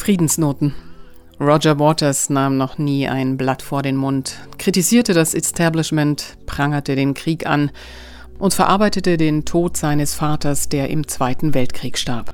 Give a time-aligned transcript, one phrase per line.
[0.00, 0.74] Friedensnoten.
[1.38, 7.12] Roger Waters nahm noch nie ein Blatt vor den Mund, kritisierte das Establishment, prangerte den
[7.12, 7.70] Krieg an
[8.38, 12.32] und verarbeitete den Tod seines Vaters, der im Zweiten Weltkrieg starb.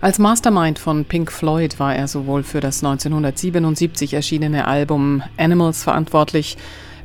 [0.00, 6.56] Als Mastermind von Pink Floyd war er sowohl für das 1977 erschienene Album Animals verantwortlich,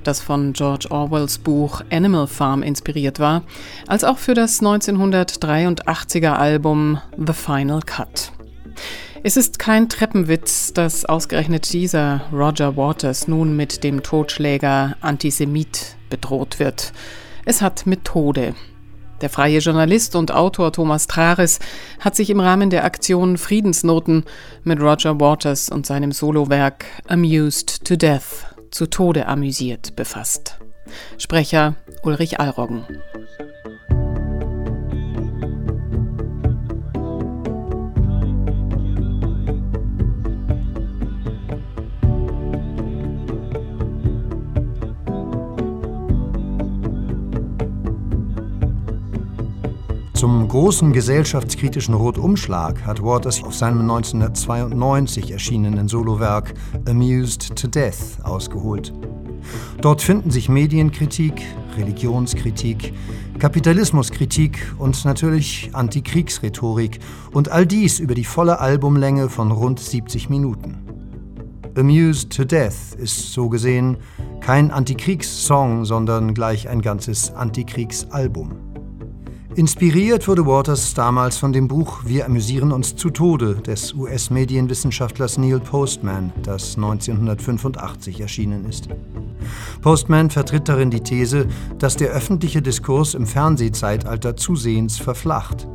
[0.03, 3.43] das von George Orwells Buch Animal Farm inspiriert war,
[3.85, 8.31] als auch für das 1983er Album The Final Cut.
[9.23, 16.59] Es ist kein Treppenwitz, dass ausgerechnet dieser Roger Waters nun mit dem Totschläger Antisemit bedroht
[16.59, 16.93] wird.
[17.45, 18.53] Es hat Methode.
[19.21, 21.59] Der freie Journalist und Autor Thomas Trares
[21.99, 24.23] hat sich im Rahmen der Aktion Friedensnoten
[24.63, 30.59] mit Roger Waters und seinem Solowerk Amused to Death zu Tode amüsiert befasst.
[31.17, 32.85] Sprecher Ulrich Allroggen.
[50.57, 56.55] Großen gesellschaftskritischen Rotumschlag hat Waters auf seinem 1992 erschienenen Solowerk
[56.87, 58.91] Amused to Death ausgeholt.
[59.81, 61.43] Dort finden sich Medienkritik,
[61.77, 62.91] Religionskritik,
[63.37, 67.01] Kapitalismuskritik und natürlich Antikriegsrhetorik
[67.33, 70.79] und all dies über die volle Albumlänge von rund 70 Minuten.
[71.77, 73.97] Amused to Death ist so gesehen
[74.39, 78.66] kein Antikriegssong, sondern gleich ein ganzes Antikriegsalbum.
[79.57, 85.59] Inspiriert wurde Waters damals von dem Buch Wir amüsieren uns zu Tode des US-Medienwissenschaftlers Neil
[85.59, 88.87] Postman, das 1985 erschienen ist.
[89.81, 91.47] Postman vertritt darin die These,
[91.79, 95.67] dass der öffentliche Diskurs im Fernsehzeitalter zusehends verflacht.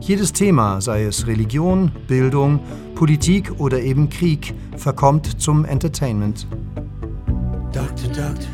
[0.00, 2.58] Jedes Thema, sei es Religion, Bildung,
[2.96, 6.48] Politik oder eben Krieg, verkommt zum Entertainment.
[7.72, 8.50] Doctor, doctor,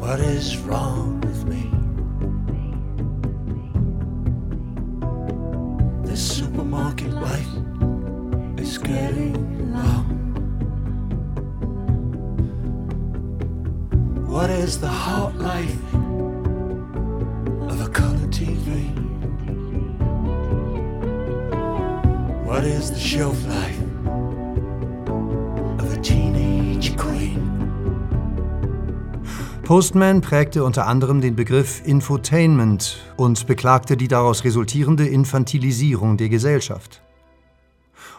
[0.00, 1.79] what is wrong with me?
[6.90, 10.04] Supermarket life is getting long.
[14.26, 15.94] What is the hot life
[17.70, 18.90] of a color TV?
[22.44, 23.89] What is the shelf life
[29.70, 37.04] Postman prägte unter anderem den Begriff Infotainment und beklagte die daraus resultierende Infantilisierung der Gesellschaft.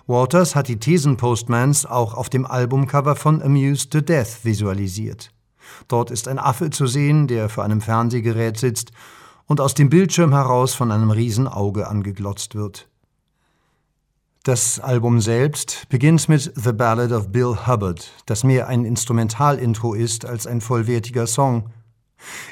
[0.07, 5.33] Waters hat die Thesen Postmans auch auf dem Albumcover von Amused to Death visualisiert.
[5.89, 8.93] Dort ist ein Affe zu sehen, der vor einem Fernsehgerät sitzt
[9.45, 12.87] und aus dem Bildschirm heraus von einem Riesenauge angeglotzt wird.
[14.43, 20.25] Das Album selbst beginnt mit The Ballad of Bill Hubbard, das mehr ein Instrumentalintro ist
[20.25, 21.69] als ein vollwertiger Song.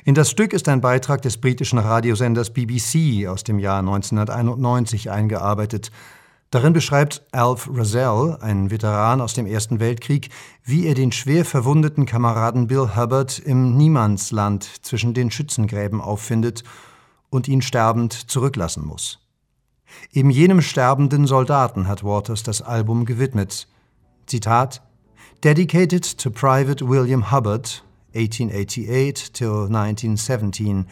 [0.06, 5.90] In das Stück ist ein Beitrag des britischen Radiosenders BBC aus dem Jahr 1991 eingearbeitet.
[6.52, 10.30] Darin beschreibt Alf Rosell, ein Veteran aus dem Ersten Weltkrieg,
[10.64, 16.64] wie er den schwer verwundeten Kameraden Bill Hubbard im Niemandsland zwischen den Schützengräben auffindet
[17.32, 19.18] und ihn sterbend zurücklassen muss.
[20.14, 23.68] Eben jenem sterbenden Soldaten hat Waters das Album gewidmet.
[24.26, 24.82] Zitat
[25.44, 27.84] Dedicated to Private William Hubbard,
[28.14, 30.86] 1888 till 1917,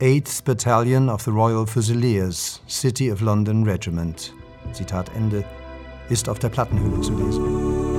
[0.00, 4.32] 8th Battalion of the Royal Fusiliers, City of London Regiment.
[4.72, 5.44] Zitat Ende,
[6.08, 7.93] ist auf der Plattenhülle zu lesen.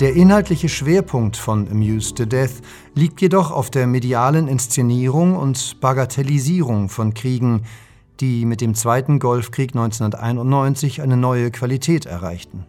[0.00, 2.62] Der inhaltliche Schwerpunkt von Amused to Death
[2.94, 7.64] liegt jedoch auf der medialen Inszenierung und Bagatellisierung von Kriegen,
[8.20, 12.64] die mit dem Zweiten Golfkrieg 1991 eine neue Qualität erreichten.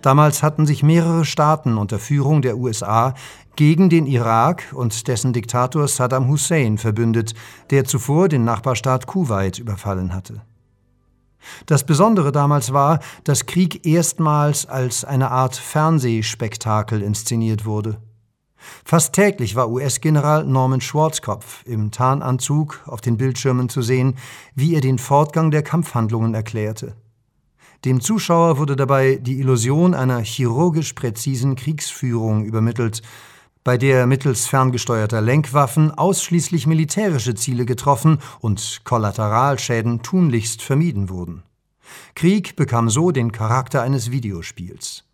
[0.00, 3.12] Damals hatten sich mehrere Staaten unter Führung der USA
[3.54, 7.34] gegen den Irak und dessen Diktator Saddam Hussein verbündet,
[7.68, 10.40] der zuvor den Nachbarstaat Kuwait überfallen hatte.
[11.66, 17.98] Das Besondere damals war, dass Krieg erstmals als eine Art Fernsehspektakel inszeniert wurde.
[18.84, 24.16] Fast täglich war US-General Norman Schwarzkopf im Tarnanzug auf den Bildschirmen zu sehen,
[24.54, 26.94] wie er den Fortgang der Kampfhandlungen erklärte.
[27.86, 33.00] Dem Zuschauer wurde dabei die Illusion einer chirurgisch präzisen Kriegsführung übermittelt,
[33.62, 41.42] bei der mittels ferngesteuerter Lenkwaffen ausschließlich militärische Ziele getroffen und Kollateralschäden tunlichst vermieden wurden.
[42.14, 45.04] Krieg bekam so den Charakter eines Videospiels.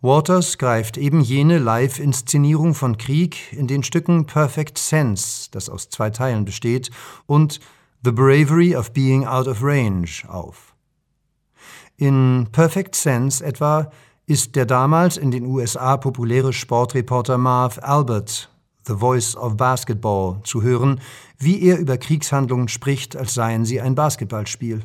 [0.00, 6.10] Waters greift eben jene Live-Inszenierung von Krieg in den Stücken Perfect Sense, das aus zwei
[6.10, 6.90] Teilen besteht,
[7.26, 7.58] und
[8.04, 10.76] The Bravery of Being Out of Range auf.
[11.96, 13.90] In Perfect Sense etwa
[14.28, 18.50] ist der damals in den USA populäre Sportreporter Marv Albert,
[18.86, 21.00] The Voice of Basketball, zu hören,
[21.38, 24.84] wie er über Kriegshandlungen spricht, als seien sie ein Basketballspiel.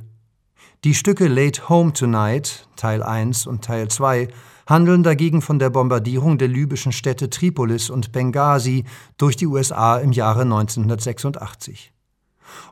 [0.86, 4.30] Die Stücke Late Home Tonight, Teil 1 und Teil 2,
[4.66, 8.86] handeln dagegen von der Bombardierung der libyschen Städte Tripolis und Benghazi
[9.18, 11.92] durch die USA im Jahre 1986.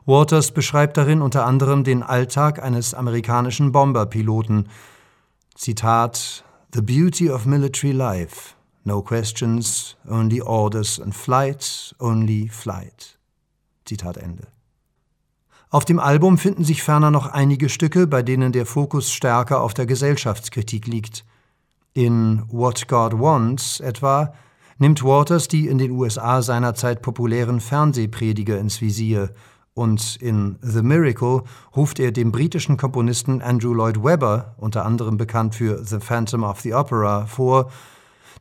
[0.06, 4.70] Waters beschreibt darin unter anderem den Alltag eines amerikanischen Bomberpiloten.
[5.54, 8.54] Zitat The beauty of military life.
[8.86, 13.18] No questions, only orders and flight, only flight.
[13.84, 14.46] Zitat Ende.
[15.68, 19.74] Auf dem Album finden sich ferner noch einige Stücke, bei denen der Fokus stärker auf
[19.74, 21.26] der Gesellschaftskritik liegt.
[21.92, 24.32] In What God Wants etwa
[24.78, 29.34] nimmt Waters die in den USA seinerzeit populären Fernsehprediger ins Visier
[29.74, 31.42] und in The Miracle
[31.74, 36.60] ruft er dem britischen Komponisten Andrew Lloyd Webber, unter anderem bekannt für The Phantom of
[36.60, 37.70] the Opera, vor,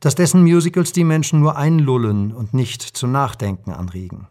[0.02, 4.28] dass dessen Musicals die Menschen nur einlullen und nicht zum Nachdenken anregen.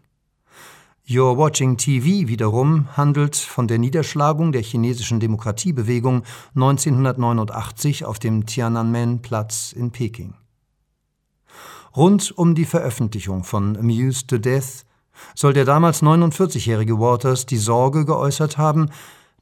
[1.07, 6.23] You're Watching TV wiederum handelt von der Niederschlagung der chinesischen Demokratiebewegung
[6.55, 10.35] 1989 auf dem Tiananmen-Platz in Peking.
[11.97, 14.85] Rund um die Veröffentlichung von Amused to Death
[15.35, 18.91] soll der damals 49-jährige Waters die Sorge geäußert haben,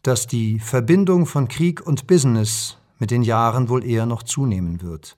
[0.03, 5.17] dass die Verbindung von Krieg und Business mit den Jahren wohl eher noch zunehmen wird.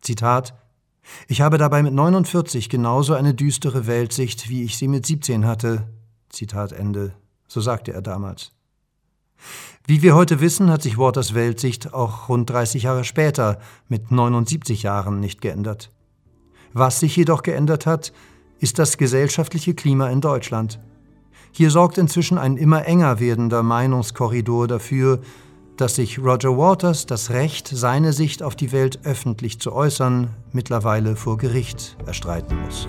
[0.00, 0.54] Zitat
[1.28, 5.88] ich habe dabei mit 49 genauso eine düstere Weltsicht, wie ich sie mit 17 hatte.
[6.28, 7.14] Zitat Ende.
[7.48, 8.52] So sagte er damals.
[9.86, 14.82] Wie wir heute wissen, hat sich Waters Weltsicht auch rund 30 Jahre später mit 79
[14.82, 15.92] Jahren nicht geändert.
[16.72, 18.12] Was sich jedoch geändert hat,
[18.58, 20.80] ist das gesellschaftliche Klima in Deutschland.
[21.52, 25.20] Hier sorgt inzwischen ein immer enger werdender Meinungskorridor dafür,
[25.76, 31.16] dass sich Roger Waters das Recht, seine Sicht auf die Welt öffentlich zu äußern, mittlerweile
[31.16, 32.88] vor Gericht erstreiten muss.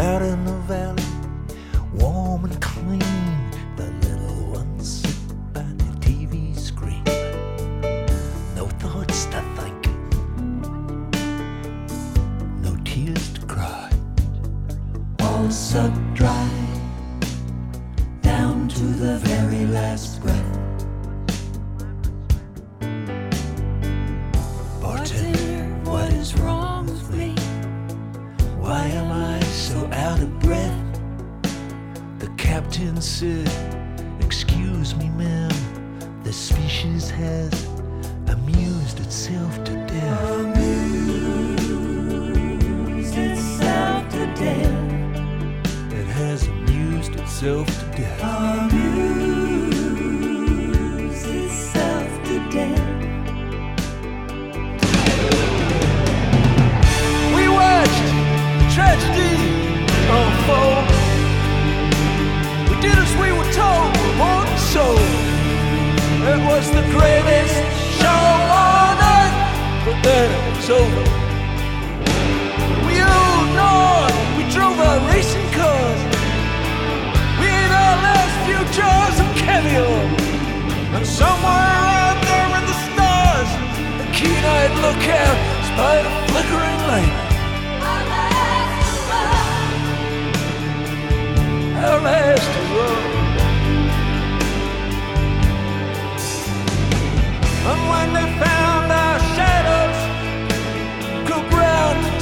[0.00, 0.49] warm
[28.70, 31.00] Why am I so out of breath?
[32.20, 33.50] The captain said,
[34.20, 35.50] Excuse me, ma'am,
[36.22, 37.52] the species has
[38.28, 40.22] amused itself to death.
[40.54, 41.58] Amused
[43.18, 44.90] itself to death
[46.14, 48.22] has amused itself to death.
[48.22, 48.86] Amused
[51.26, 52.89] itself to death.
[66.32, 67.56] It was the greatest
[68.00, 68.22] show
[68.66, 69.36] on earth,
[69.86, 71.04] but then it was over.
[72.86, 76.10] We owed North, we drove our racing cars
[78.50, 80.02] futures of caviar.
[80.96, 83.50] And somewhere out there in the stars,
[84.04, 87.14] a keen-eyed lookout spied a flickering light.
[91.88, 93.09] Our last found our shadows go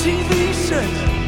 [0.08, 1.27] TV set,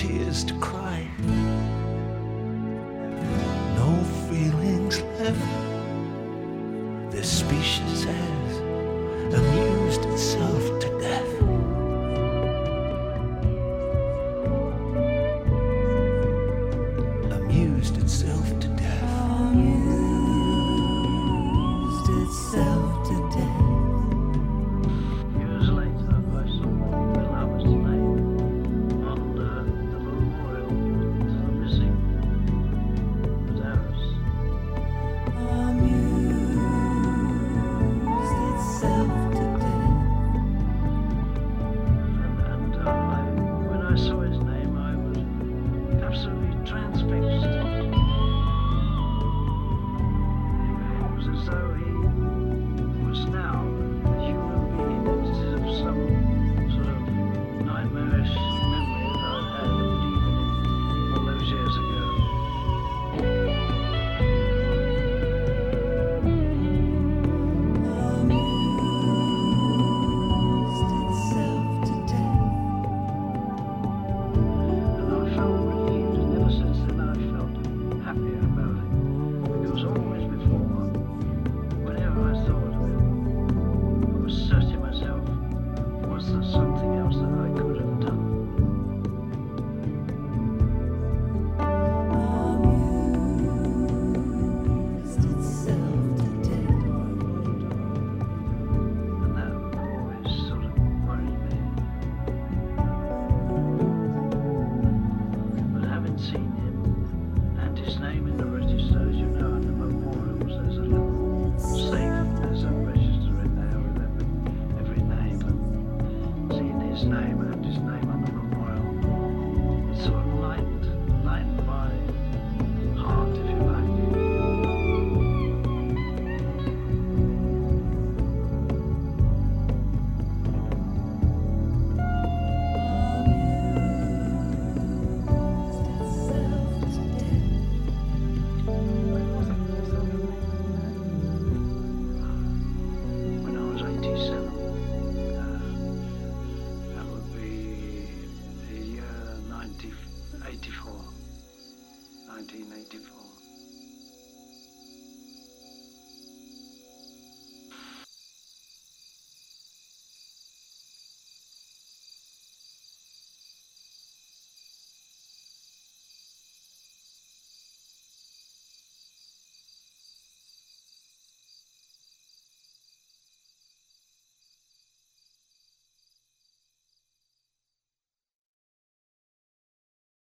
[0.00, 1.06] tears to cry.
[3.76, 7.12] No feelings left.
[7.12, 8.56] This species has
[9.34, 11.49] amused itself to death.
[51.46, 51.99] Sorry.